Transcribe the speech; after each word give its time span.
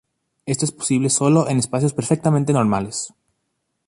Esto 0.47 0.65
es 0.65 0.71
posible 0.71 1.11
sólo 1.11 1.47
en 1.47 1.59
espacios 1.59 1.93
perfectamente 1.93 2.53
normales. 2.53 3.13